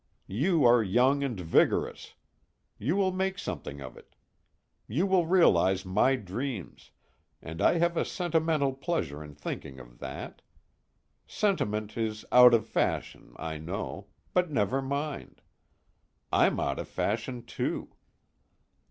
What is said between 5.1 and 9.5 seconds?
realize my dreams, and I have a sentimental pleasure in